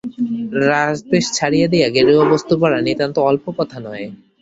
[0.63, 4.07] রাজবেশ ছাড়িয়া দিয়া গেরুয়া বস্ত্র পরা নিতান্ত অল্প কথা নহে।